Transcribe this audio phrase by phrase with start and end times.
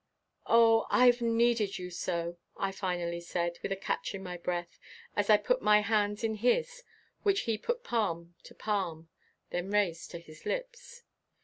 [0.47, 4.79] "Oh, I've needed you so," I finally said, with a catch in my breath
[5.15, 6.81] as I put my hands in his
[7.21, 9.09] which he put palm to palm,
[9.51, 11.03] then raised to his lips.